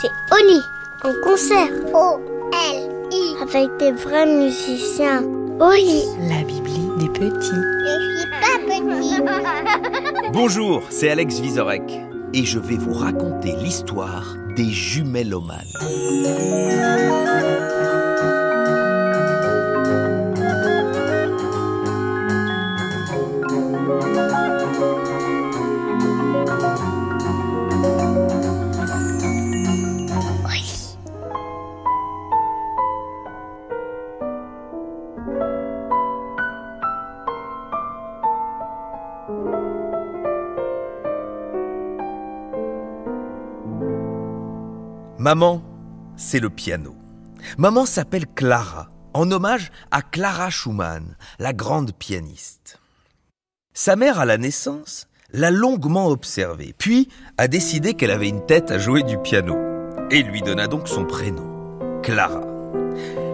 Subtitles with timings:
[0.00, 0.62] C'est Oli,
[1.02, 1.70] en concert.
[1.92, 3.42] O-L-I.
[3.42, 5.24] Avec des vrais musiciens.
[5.58, 6.04] Oli.
[6.28, 7.50] La Bibli des petits.
[7.50, 10.30] Je suis pas petit.
[10.32, 12.00] Bonjour, c'est Alex Vizorek
[12.32, 15.66] et je vais vous raconter l'histoire des jumellomanes.
[45.18, 45.62] Maman,
[46.16, 46.96] c'est le piano.
[47.58, 52.80] Maman s'appelle Clara, en hommage à Clara Schumann, la grande pianiste.
[53.74, 58.70] Sa mère, à la naissance, l'a longuement observée, puis a décidé qu'elle avait une tête
[58.70, 59.58] à jouer du piano,
[60.10, 62.40] et lui donna donc son prénom, Clara.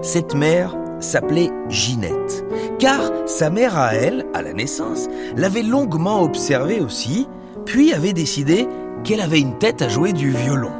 [0.02, 0.74] Cette mère
[1.04, 2.44] s'appelait Ginette,
[2.78, 7.28] car sa mère à elle, à la naissance, l'avait longuement observée aussi,
[7.64, 8.66] puis avait décidé
[9.04, 10.72] qu'elle avait une tête à jouer du violon.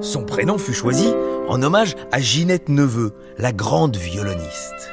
[0.00, 1.08] Son prénom fut choisi
[1.48, 4.90] en hommage à Ginette Neveu, la grande violoniste.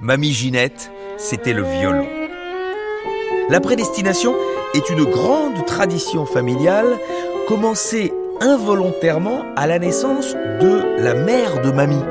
[0.00, 2.15] Mamie Ginette, c'était le violon.
[3.48, 4.34] La prédestination
[4.74, 6.98] est une grande tradition familiale
[7.46, 12.02] commencée involontairement à la naissance de la mère de mamie,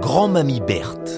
[0.00, 1.09] grand-mamie Berthe.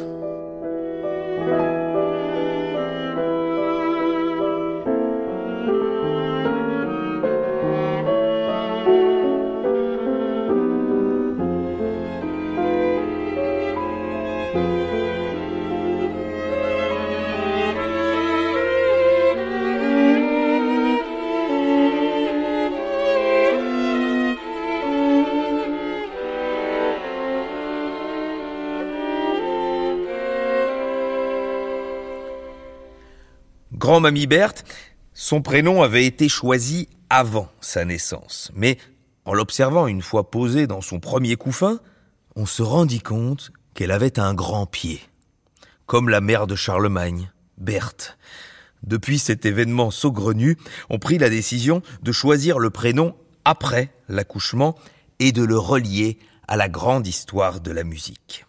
[33.93, 34.65] Grand-mamie Berthe,
[35.13, 38.51] son prénom avait été choisi avant sa naissance.
[38.55, 38.79] Mais
[39.27, 41.79] en l'observant une fois posée dans son premier couffin,
[42.35, 45.03] on se rendit compte qu'elle avait un grand pied.
[45.85, 48.17] Comme la mère de Charlemagne, Berthe.
[48.83, 50.57] Depuis cet événement saugrenu,
[50.89, 53.15] on prit la décision de choisir le prénom
[53.45, 54.75] après l'accouchement
[55.19, 58.47] et de le relier à la grande histoire de la musique.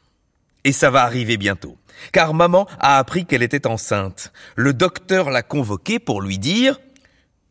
[0.63, 1.77] Et ça va arriver bientôt.
[2.11, 4.31] Car maman a appris qu'elle était enceinte.
[4.55, 6.79] Le docteur l'a convoquée pour lui dire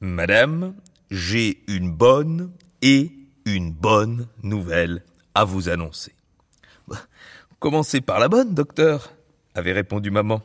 [0.01, 0.75] Madame,
[1.11, 3.13] j'ai une bonne et
[3.45, 6.15] une bonne nouvelle à vous annoncer.
[7.61, 9.13] Commencez par la bonne, docteur,
[9.55, 10.43] avait répondu maman.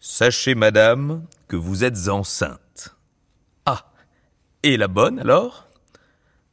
[0.00, 2.94] Sachez, madame, que vous êtes enceinte.
[3.64, 3.90] Ah,
[4.62, 5.66] et la bonne alors?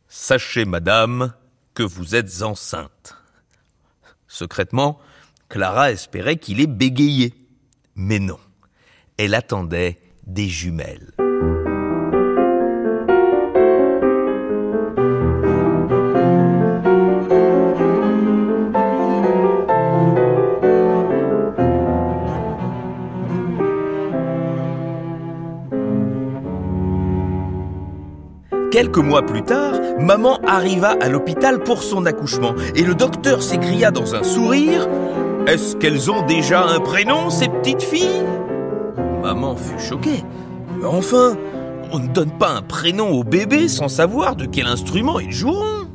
[0.08, 1.34] Sachez, madame,
[1.74, 3.18] que vous êtes enceinte.
[4.32, 4.98] Secrètement,
[5.50, 7.34] Clara espérait qu'il ait bégayé.
[7.96, 8.40] Mais non,
[9.18, 11.12] elle attendait des jumelles.
[28.82, 33.92] Quelques mois plus tard, maman arriva à l'hôpital pour son accouchement et le docteur s'écria
[33.92, 34.90] dans un sourire
[35.46, 38.26] Est-ce qu'elles ont déjà un prénom, ces petites filles?
[39.22, 40.24] Maman fut choquée.
[40.84, 41.38] Enfin,
[41.92, 45.86] on ne donne pas un prénom au bébé sans savoir de quel instrument ils joueront.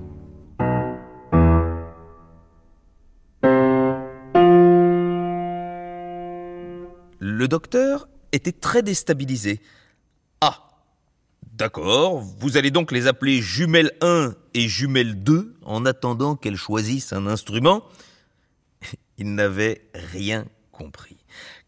[7.19, 9.61] Le docteur était très déstabilisé.
[11.57, 17.15] D'accord, vous allez donc les appeler jumelle 1 et jumelle 2 en attendant qu'elles choisissent
[17.15, 17.83] un instrument
[19.17, 21.17] Il n'avait rien compris.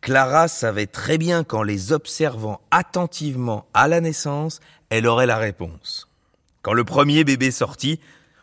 [0.03, 6.11] Clara savait très bien qu'en les observant attentivement à la naissance, elle aurait la réponse.
[6.61, 7.99] Quand le premier bébé sortit,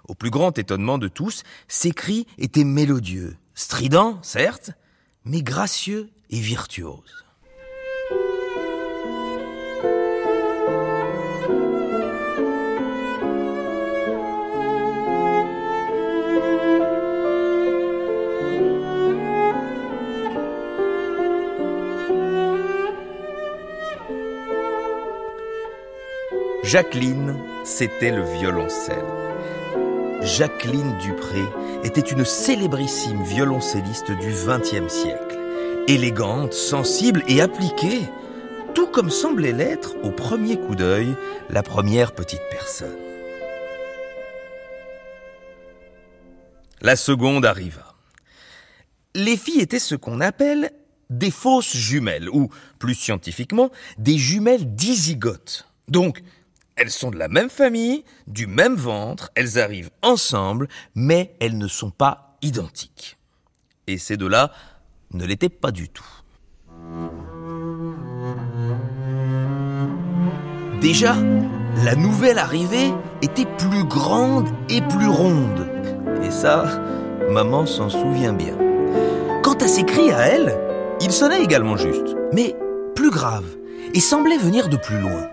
[0.07, 4.71] au plus grand étonnement de tous, ses cris étaient mélodieux, stridents, certes,
[5.25, 7.25] mais gracieux et virtuoses.
[26.65, 29.06] Jacqueline, c'était le violoncelle.
[30.23, 31.44] Jacqueline Dupré
[31.83, 35.38] était une célébrissime violoncelliste du XXe siècle.
[35.88, 38.09] Élégante, sensible et appliquée,
[38.73, 41.15] tout comme semblait l'être au premier coup d'œil
[41.51, 42.97] la première petite personne.
[46.81, 47.94] La seconde arriva.
[49.13, 50.71] Les filles étaient ce qu'on appelle
[51.12, 53.69] des fausses jumelles, ou plus scientifiquement,
[54.00, 55.67] des jumelles dizygotes.
[55.88, 56.23] Donc,
[56.75, 61.68] elles sont de la même famille, du même ventre, elles arrivent ensemble, mais elles ne
[61.68, 63.18] sont pas identiques.
[63.88, 64.51] Et ces deux-là
[65.13, 66.06] ne l'étaient pas du tout.
[70.81, 71.16] Déjà,
[71.83, 75.68] la nouvelle arrivée était plus grande et plus ronde.
[76.24, 76.66] Et ça,
[77.30, 78.57] maman s'en souvient bien.
[79.44, 80.60] Quant à ses cris à elle,
[81.01, 82.56] ils sonnaient également juste, mais
[82.95, 83.56] plus graves,
[83.94, 85.30] et semblaient venir de plus loin.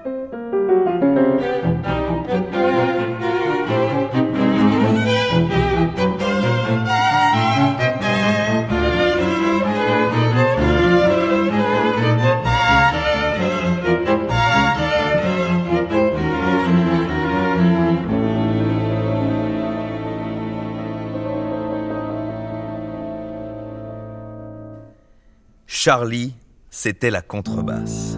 [25.85, 26.33] Charlie,
[26.71, 28.17] c'était la contrebasse.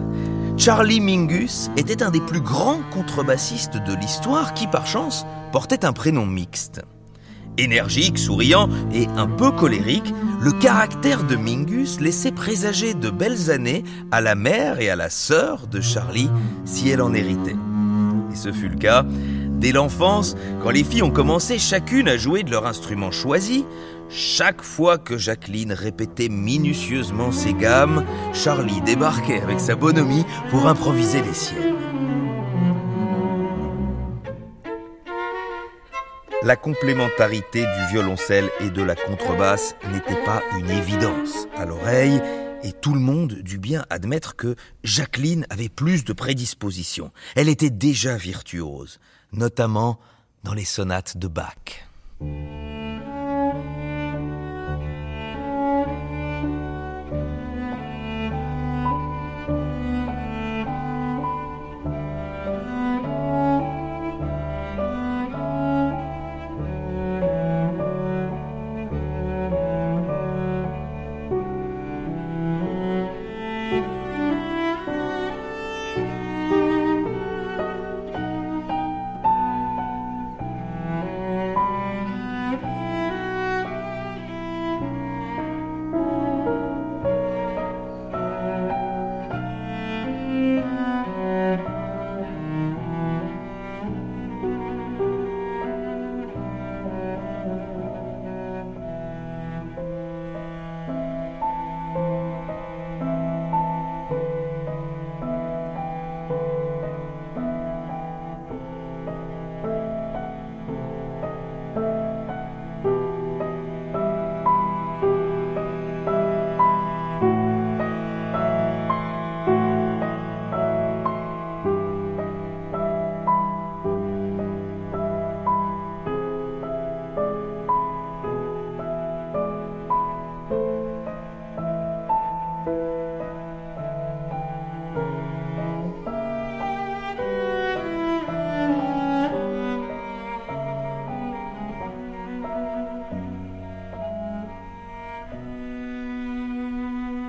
[0.55, 5.91] Charlie Mingus était un des plus grands contrebassistes de l'histoire qui, par chance, portait un
[5.91, 6.83] prénom mixte.
[7.57, 13.83] Énergique, souriant et un peu colérique, le caractère de Mingus laissait présager de belles années
[14.11, 16.29] à la mère et à la sœur de Charlie
[16.65, 17.55] si elle en héritait.
[18.31, 19.03] Et ce fut le cas
[19.59, 23.65] dès l'enfance, quand les filles ont commencé chacune à jouer de leur instrument choisi,
[24.09, 31.21] chaque fois que Jacqueline répétait minutieusement ses gammes, Charlie débarquait avec sa bonhomie pour improviser
[31.21, 31.75] les siennes.
[36.43, 42.21] La complémentarité du violoncelle et de la contrebasse n'était pas une évidence à l'oreille,
[42.63, 47.11] et tout le monde dut bien admettre que Jacqueline avait plus de prédisposition.
[47.35, 48.99] Elle était déjà virtuose,
[49.35, 49.99] notamment
[50.43, 51.55] dans les sonates de Bach.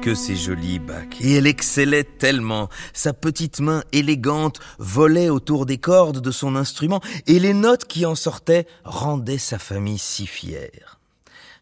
[0.07, 0.81] Que c'est joli.
[1.21, 2.69] Et elle excellait tellement.
[2.93, 8.07] Sa petite main élégante volait autour des cordes de son instrument et les notes qui
[8.07, 11.01] en sortaient rendaient sa famille si fière.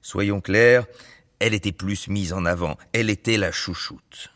[0.03, 0.85] Soyons clairs,
[1.39, 2.77] elle était plus mise en avant.
[2.93, 4.34] Elle était la chouchoute.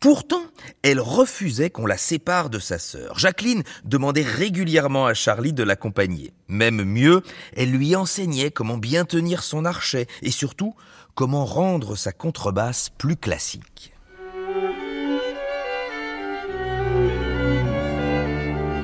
[0.00, 0.42] Pourtant,
[0.82, 3.18] elle refusait qu'on la sépare de sa sœur.
[3.18, 6.32] Jacqueline demandait régulièrement à Charlie de l'accompagner.
[6.48, 7.22] Même mieux,
[7.56, 10.74] elle lui enseignait comment bien tenir son archet et surtout
[11.14, 13.94] comment rendre sa contrebasse plus classique.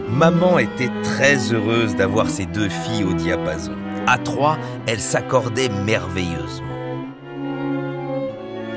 [0.08, 3.76] Maman était très heureuse d'avoir ses deux filles au diapason.
[4.06, 6.68] À trois, elles s'accordaient merveilleusement.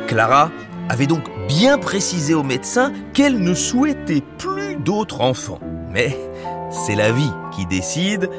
[0.07, 0.51] Clara
[0.89, 5.59] avait donc bien précisé au médecin qu'elle ne souhaitait plus d'autres enfants.
[5.91, 6.17] Mais
[6.71, 8.29] c'est la vie qui décide.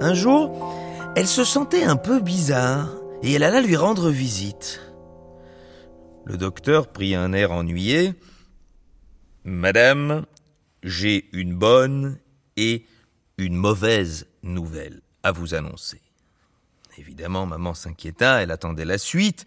[0.00, 0.74] Un jour,
[1.16, 4.80] elle se sentait un peu bizarre et elle alla lui rendre visite.
[6.24, 8.14] Le docteur prit un air ennuyé.
[9.44, 10.26] Madame,
[10.82, 12.18] j'ai une bonne
[12.56, 12.86] et
[13.38, 16.00] une mauvaise nouvelle à vous annoncer.
[16.98, 19.46] Évidemment, maman s'inquiéta, elle attendait la suite.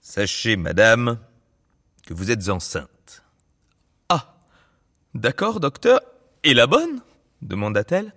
[0.00, 1.18] Sachez, madame,
[2.06, 3.22] que vous êtes enceinte.
[4.08, 4.38] Ah,
[5.14, 6.00] d'accord, docteur.
[6.44, 7.02] Et la bonne?
[7.42, 8.14] demanda-t-elle.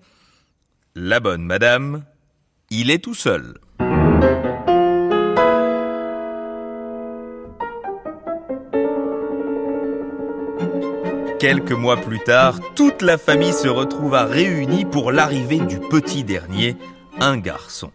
[0.96, 2.06] La bonne, madame,
[2.70, 3.60] il est tout seul.
[11.40, 16.76] Quelques mois plus tard, toute la famille se retrouva réunie pour l'arrivée du petit dernier,
[17.20, 17.92] un garçon.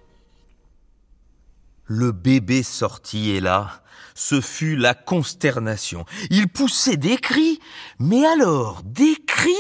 [1.87, 3.83] Le bébé sortit et là,
[4.15, 6.07] ce fut la consternation.
[6.31, 7.59] Il poussait des cris,
[7.99, 9.51] mais alors des cris,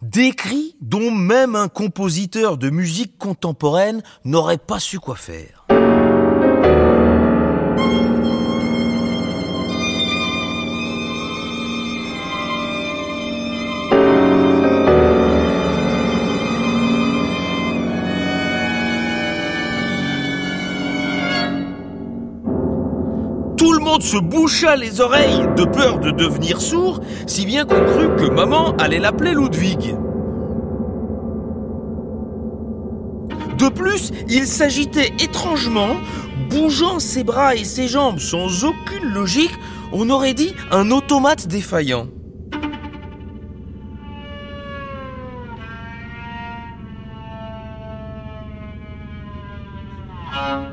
[0.00, 5.65] des cris dont même un compositeur de musique contemporaine n'aurait pas su quoi faire.
[24.02, 28.74] Se boucha les oreilles de peur de devenir sourd, si bien qu'on crut que maman
[28.76, 29.96] allait l'appeler Ludwig.
[33.58, 35.96] De plus, il s'agitait étrangement,
[36.50, 39.54] bougeant ses bras et ses jambes sans aucune logique,
[39.92, 42.08] on aurait dit un automate défaillant.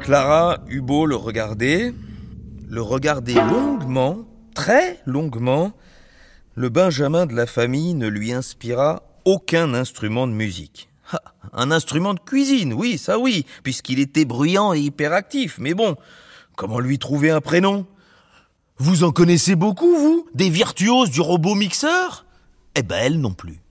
[0.02, 1.94] Clara beau le regarder,
[2.74, 4.26] le regarder longuement,
[4.56, 5.74] très longuement,
[6.56, 10.90] le Benjamin de la famille ne lui inspira aucun instrument de musique.
[11.54, 15.96] Un instrument de cuisine, oui, ça oui, puisqu'il était bruyant et hyperactif, mais bon,
[16.56, 17.86] comment lui trouver un prénom?
[18.78, 20.28] Vous en connaissez beaucoup, vous?
[20.34, 22.26] Des virtuoses du robot mixeur?
[22.74, 23.62] Eh ben, elle non plus.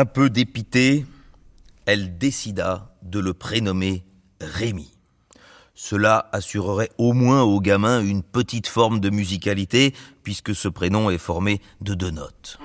[0.00, 1.04] Un peu dépitée,
[1.84, 4.02] elle décida de le prénommer
[4.40, 4.90] Rémi.
[5.74, 11.18] Cela assurerait au moins au gamin une petite forme de musicalité, puisque ce prénom est
[11.18, 12.58] formé de deux notes.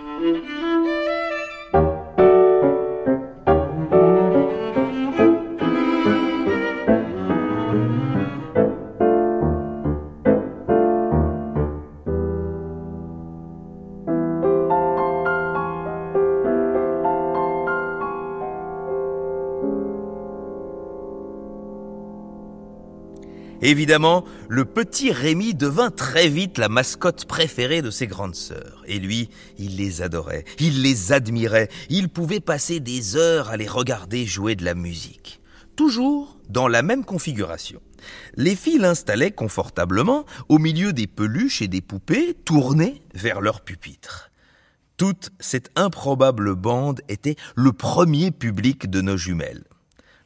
[23.65, 28.83] Évidemment, le petit Rémi devint très vite la mascotte préférée de ses grandes sœurs.
[28.85, 33.67] Et lui, il les adorait, il les admirait, il pouvait passer des heures à les
[33.67, 35.41] regarder jouer de la musique.
[35.75, 37.81] Toujours dans la même configuration.
[38.35, 44.29] Les filles l'installaient confortablement au milieu des peluches et des poupées tournées vers leur pupitre.
[44.95, 49.63] Toute cette improbable bande était le premier public de nos jumelles.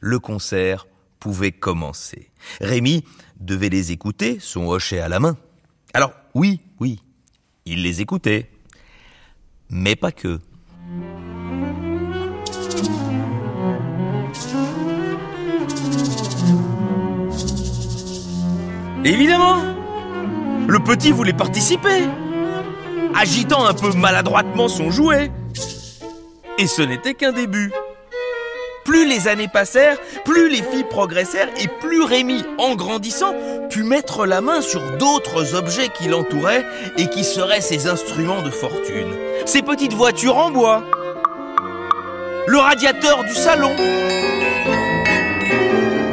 [0.00, 0.86] Le concert
[1.20, 2.30] pouvait commencer.
[2.60, 3.04] Rémi
[3.38, 5.36] devait les écouter, son hochet à la main.
[5.94, 6.98] Alors, oui, oui,
[7.66, 8.50] il les écoutait.
[9.68, 10.40] Mais pas que.
[19.02, 19.56] Évidemment
[20.66, 22.04] Le petit voulait participer,
[23.14, 25.30] agitant un peu maladroitement son jouet.
[26.58, 27.72] Et ce n'était qu'un début.
[28.84, 33.34] Plus les années passèrent, plus les filles progressèrent et plus Rémi, en grandissant,
[33.68, 36.64] put mettre la main sur d'autres objets qui l'entouraient
[36.96, 39.14] et qui seraient ses instruments de fortune.
[39.46, 40.82] Ces petites voitures en bois,
[42.46, 43.74] le radiateur du salon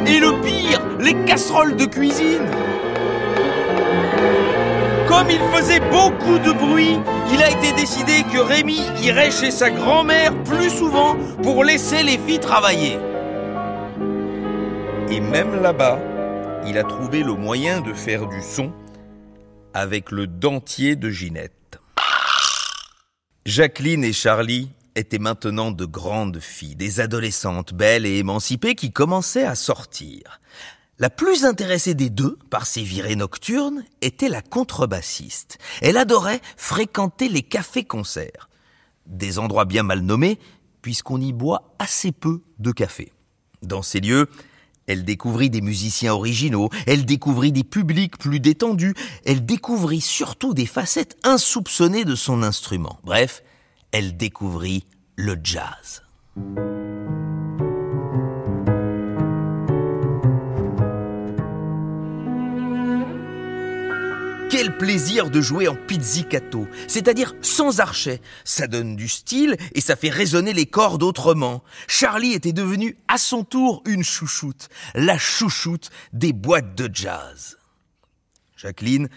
[0.06, 2.46] et le pire, les casseroles de cuisine.
[5.08, 6.98] Comme il faisait beaucoup de bruit,
[7.32, 12.18] il a été décidé que Rémi irait chez sa grand-mère plus souvent pour laisser les
[12.18, 12.98] filles travailler.
[15.10, 15.98] Et même là-bas,
[16.66, 18.70] il a trouvé le moyen de faire du son
[19.72, 21.80] avec le dentier de Ginette.
[23.46, 29.46] Jacqueline et Charlie étaient maintenant de grandes filles, des adolescentes belles et émancipées qui commençaient
[29.46, 30.40] à sortir.
[31.00, 35.58] La plus intéressée des deux par ces virées nocturnes était la contrebassiste.
[35.80, 38.48] Elle adorait fréquenter les cafés-concerts.
[39.06, 40.40] Des endroits bien mal nommés,
[40.82, 43.12] puisqu'on y boit assez peu de café.
[43.62, 44.28] Dans ces lieux,
[44.88, 50.66] elle découvrit des musiciens originaux, elle découvrit des publics plus détendus, elle découvrit surtout des
[50.66, 52.98] facettes insoupçonnées de son instrument.
[53.04, 53.44] Bref,
[53.92, 56.02] elle découvrit le jazz.
[64.66, 68.20] Plaisir de jouer en pizzicato, c'est-à-dire sans archet.
[68.44, 71.62] Ça donne du style et ça fait résonner les cordes autrement.
[71.86, 77.56] Charlie était devenu à son tour une chouchoute, la chouchoute des boîtes de jazz.
[78.56, 79.08] Jacqueline,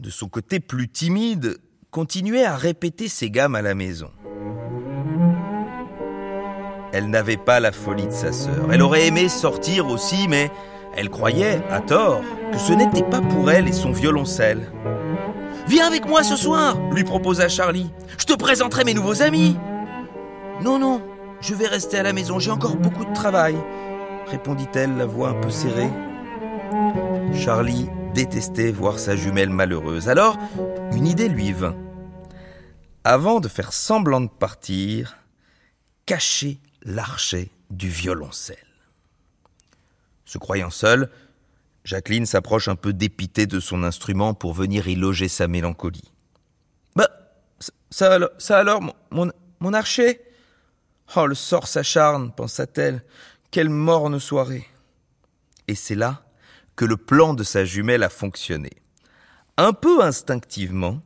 [0.00, 1.58] de son côté plus timide,
[1.90, 4.10] continuait à répéter ses gammes à la maison.
[6.92, 8.70] Elle n'avait pas la folie de sa sœur.
[8.70, 10.50] Elle aurait aimé sortir aussi, mais
[10.96, 12.22] elle croyait, à tort,
[12.52, 14.70] que ce n'était pas pour elle et son violoncelle.
[15.66, 17.90] Viens avec moi ce soir, lui proposa Charlie.
[18.18, 19.56] Je te présenterai mes nouveaux amis.
[20.60, 21.02] Non, non,
[21.40, 23.56] je vais rester à la maison, j'ai encore beaucoup de travail,
[24.26, 25.90] répondit-elle, la voix un peu serrée.
[27.34, 30.08] Charlie détestait voir sa jumelle malheureuse.
[30.08, 30.38] Alors,
[30.92, 31.76] une idée lui vint.
[33.04, 35.18] Avant de faire semblant de partir,
[36.06, 38.56] cacher l'archet du violoncelle.
[40.32, 41.10] Se croyant seule,
[41.84, 46.10] Jacqueline s'approche un peu dépitée de son instrument pour venir y loger sa mélancolie.
[46.96, 47.10] Bah,
[47.90, 50.22] ça, ça alors, mon, archet
[51.16, 53.04] Oh, le sort s'acharne, pensa-t-elle.
[53.50, 54.66] Quelle morne soirée.
[55.68, 56.24] Et c'est là
[56.76, 58.70] que le plan de sa jumelle a fonctionné.
[59.58, 61.02] Un peu instinctivement,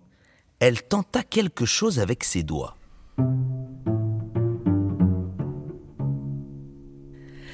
[0.61, 2.77] elle tenta quelque chose avec ses doigts.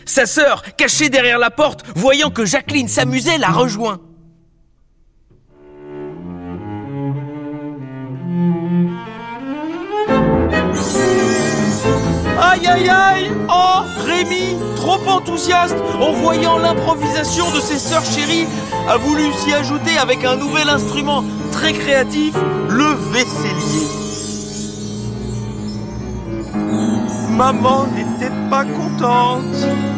[0.07, 4.01] Sa sœur, cachée derrière la porte, voyant que Jacqueline s'amusait, la rejoint.
[12.41, 18.47] Aïe aïe aïe Oh Rémi, trop enthousiaste en voyant l'improvisation de ses sœurs chéries,
[18.89, 22.35] a voulu s'y ajouter avec un nouvel instrument très créatif,
[22.69, 24.03] le vaisselier.
[27.31, 29.92] Maman n'était pas contente.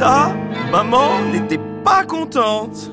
[0.00, 2.90] Maman n'était pas contente.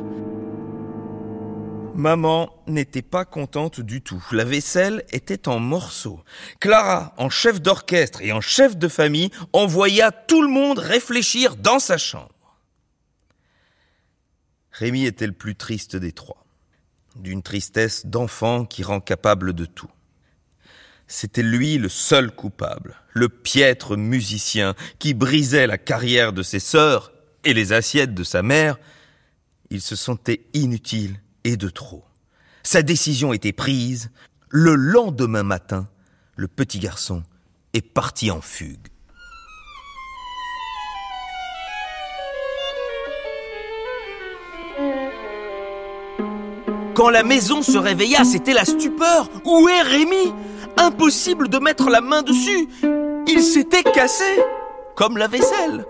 [1.96, 4.22] Maman n'était pas contente du tout.
[4.34, 6.20] La vaisselle était en morceaux.
[6.60, 11.80] Clara, en chef d'orchestre et en chef de famille, envoya tout le monde réfléchir dans
[11.80, 12.58] sa chambre.
[14.72, 16.46] Rémi était le plus triste des trois,
[17.16, 19.90] d'une tristesse d'enfant qui rend capable de tout.
[21.08, 27.14] C'était lui le seul coupable, le piètre musicien qui brisait la carrière de ses sœurs
[27.46, 28.78] et les assiettes de sa mère.
[29.70, 32.04] Il se sentait inutile et de trop.
[32.64, 34.12] Sa décision était prise.
[34.50, 35.88] Le lendemain matin,
[36.36, 37.24] le petit garçon
[37.74, 38.88] est parti en fugue.
[46.96, 49.30] Quand la maison se réveilla, c'était la stupeur.
[49.46, 50.34] Où est Rémi?
[50.78, 52.68] Impossible de mettre la main dessus.
[53.28, 54.24] Il s'était cassé,
[54.96, 55.86] comme la vaisselle.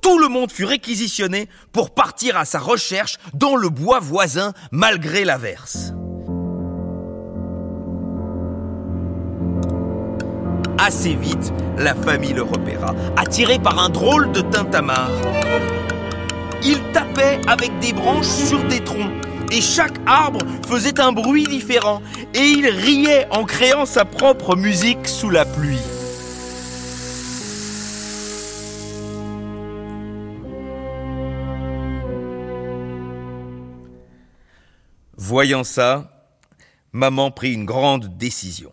[0.00, 5.24] Tout le monde fut réquisitionné pour partir à sa recherche dans le bois voisin malgré
[5.24, 5.94] l'averse.
[10.78, 15.10] Assez vite, la famille le repéra, attiré par un drôle de tintamarre.
[16.62, 22.02] Il tapait avec des branches sur des troncs et chaque arbre faisait un bruit différent
[22.34, 25.78] et il riait en créant sa propre musique sous la pluie.
[35.16, 36.28] Voyant ça,
[36.92, 38.72] maman prit une grande décision.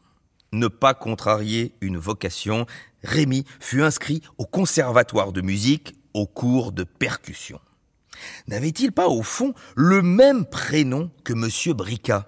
[0.51, 2.65] Ne pas contrarier une vocation,
[3.03, 7.59] Rémi fut inscrit au conservatoire de musique au cours de percussion.
[8.47, 12.27] N'avait-il pas au fond le même prénom que monsieur Brica?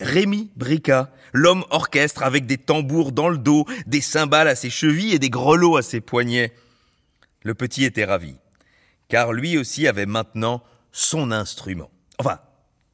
[0.00, 5.14] Rémi Brica, l'homme orchestre avec des tambours dans le dos, des cymbales à ses chevilles
[5.14, 6.52] et des grelots à ses poignets.
[7.42, 8.36] Le petit était ravi,
[9.08, 11.90] car lui aussi avait maintenant son instrument.
[12.18, 12.38] Enfin,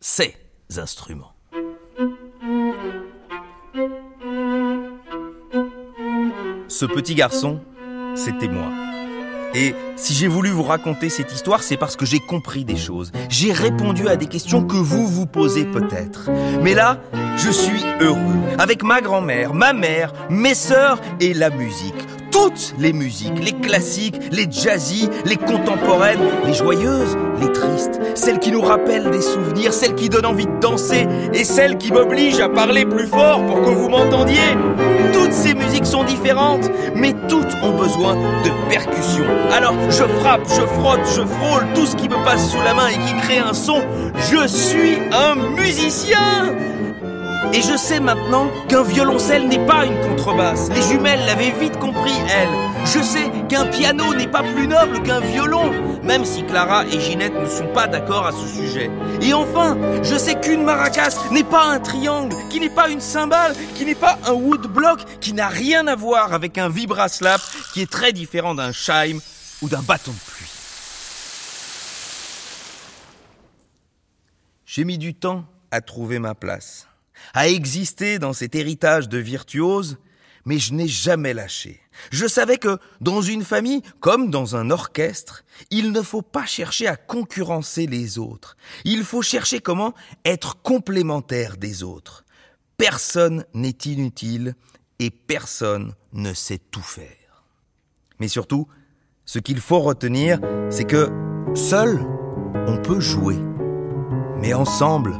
[0.00, 0.36] ses
[0.76, 1.32] instruments.
[6.68, 7.62] Ce petit garçon,
[8.14, 8.89] c'était moi.
[9.54, 13.10] Et si j'ai voulu vous raconter cette histoire, c'est parce que j'ai compris des choses.
[13.28, 16.30] J'ai répondu à des questions que vous vous posez peut-être.
[16.62, 16.98] Mais là,
[17.36, 18.38] je suis heureux.
[18.58, 21.94] Avec ma grand-mère, ma mère, mes sœurs et la musique.
[22.30, 28.52] Toutes les musiques, les classiques, les jazzy, les contemporaines, les joyeuses, les tristes, celles qui
[28.52, 32.48] nous rappellent des souvenirs, celles qui donnent envie de danser et celles qui m'obligent à
[32.48, 34.56] parler plus fort pour que vous m'entendiez.
[35.12, 39.24] Toutes ces musiques sont différentes, mais toutes ont besoin de percussion.
[39.52, 42.88] Alors je frappe, je frotte, je frôle tout ce qui me passe sous la main
[42.88, 43.80] et qui crée un son.
[44.30, 46.54] Je suis un musicien
[47.52, 50.70] Et je sais maintenant qu'un violoncelle n'est pas une contrebasse.
[50.70, 52.48] Les jumelles l'avaient vite compris, elles.
[52.84, 55.72] Je sais qu'un piano n'est pas plus noble qu'un violon,
[56.04, 58.88] même si Clara et Ginette ne sont pas d'accord à ce sujet.
[59.20, 63.56] Et enfin, je sais qu'une maracas n'est pas un triangle, qui n'est pas une cymbale,
[63.74, 67.40] qui n'est pas un woodblock, qui n'a rien à voir avec un vibraslap,
[67.74, 69.20] qui est très différent d'un chime
[69.60, 70.46] ou d'un bâton de pluie.
[74.66, 76.86] J'ai mis du temps à trouver ma place
[77.34, 79.98] à exister dans cet héritage de virtuose,
[80.44, 81.80] mais je n'ai jamais lâché.
[82.10, 86.86] Je savais que dans une famille, comme dans un orchestre, il ne faut pas chercher
[86.86, 88.56] à concurrencer les autres.
[88.84, 92.24] Il faut chercher comment être complémentaire des autres.
[92.76, 94.54] Personne n'est inutile
[94.98, 97.44] et personne ne sait tout faire.
[98.18, 98.66] Mais surtout,
[99.24, 101.10] ce qu'il faut retenir, c'est que
[101.54, 102.00] seul,
[102.66, 103.38] on peut jouer,
[104.38, 105.18] mais ensemble,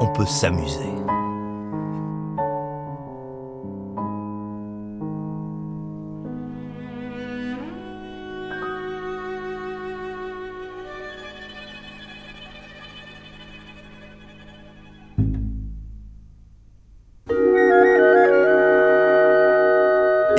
[0.00, 0.89] on peut s'amuser.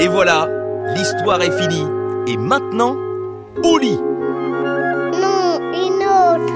[0.01, 0.49] Et voilà,
[0.95, 1.85] l'histoire est finie.
[2.25, 2.95] Et maintenant,
[3.63, 3.99] au lit.
[5.21, 6.53] Non, une autre.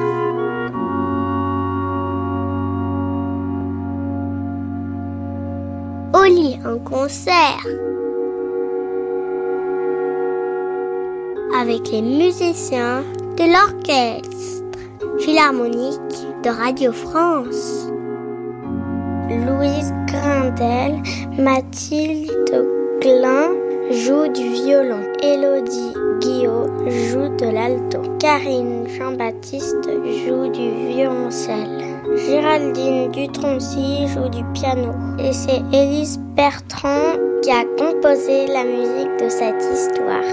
[6.20, 7.64] Au lit, un concert.
[11.62, 13.04] Avec les musiciens
[13.38, 14.64] de l'orchestre
[15.20, 17.92] philharmonique de Radio France.
[19.30, 21.00] Louise Grindel,
[21.38, 22.65] Mathilde
[23.06, 23.52] Klein
[23.92, 25.04] joue du violon.
[25.22, 28.00] Elodie Guillot joue de l'alto.
[28.18, 29.88] Karine Jean-Baptiste
[30.26, 31.84] joue du violoncelle.
[32.16, 34.92] Géraldine Dutroncy joue du piano.
[35.20, 37.14] Et c'est Élise Bertrand
[37.44, 40.26] qui a composé la musique de cette histoire.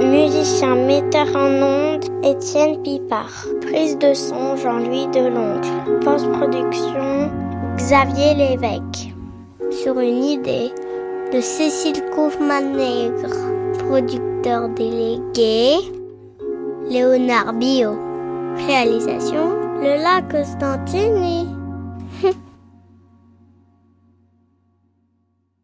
[0.00, 3.46] Musicien metteur en ondes, Étienne Pipard.
[3.60, 5.70] Prise de son, Jean-Louis Delonge.
[6.02, 7.30] Post-production,
[7.76, 9.14] Xavier Lévesque.
[9.70, 10.72] Sur une idée
[11.32, 13.34] de Cécile Kaufmann-Nègre,
[13.78, 15.76] producteur délégué,
[16.88, 17.98] Léonard Bio.
[18.66, 21.57] Réalisation, Le Lac Constantini.